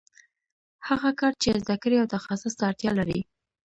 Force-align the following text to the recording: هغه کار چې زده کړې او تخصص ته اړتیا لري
هغه 0.87 1.09
کار 1.19 1.33
چې 1.41 1.49
زده 1.61 1.75
کړې 1.83 1.97
او 2.01 2.11
تخصص 2.15 2.53
ته 2.57 2.63
اړتیا 2.69 2.91
لري 2.99 3.19